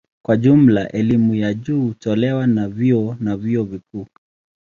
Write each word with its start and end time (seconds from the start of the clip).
Kwa 0.25 0.37
jumla 0.37 0.89
elimu 0.91 1.35
ya 1.35 1.53
juu 1.53 1.81
hutolewa 1.87 2.47
na 2.47 2.67
vyuo 2.69 3.17
na 3.19 3.37
vyuo 3.37 3.63
vikuu. 3.63 4.07